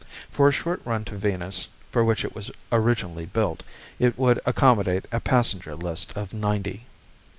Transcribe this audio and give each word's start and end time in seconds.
For 0.31 0.47
a 0.47 0.51
short 0.51 0.81
run 0.83 1.05
to 1.05 1.15
Venus, 1.15 1.67
for 1.91 2.03
which 2.03 2.25
it 2.25 2.33
was 2.33 2.49
originally 2.71 3.27
built, 3.27 3.61
it 3.99 4.17
would 4.17 4.39
accommodate 4.47 5.05
a 5.11 5.19
passenger 5.19 5.75
list 5.75 6.17
of 6.17 6.33
ninety. 6.33 6.85